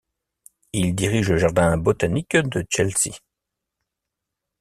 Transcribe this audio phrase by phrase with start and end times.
[0.73, 3.11] Il dirige le jardin botanique de Chelsea.